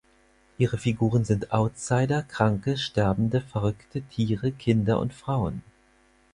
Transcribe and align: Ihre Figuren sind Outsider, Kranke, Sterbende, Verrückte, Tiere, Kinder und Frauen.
Ihre 0.57 0.79
Figuren 0.79 1.25
sind 1.25 1.53
Outsider, 1.53 2.23
Kranke, 2.23 2.75
Sterbende, 2.75 3.39
Verrückte, 3.41 4.01
Tiere, 4.01 4.51
Kinder 4.51 4.97
und 4.99 5.13
Frauen. 5.13 5.61